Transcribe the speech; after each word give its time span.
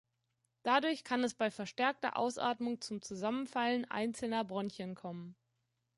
Dadurch 0.63 1.03
kann 1.03 1.23
es 1.23 1.35
bei 1.35 1.51
verstärkter 1.51 2.17
Ausatmung 2.17 2.81
zum 2.81 3.03
Zusammenfallen 3.03 3.85
einzelner 3.91 4.43
Bronchien 4.43 4.95
kommen. 4.95 5.35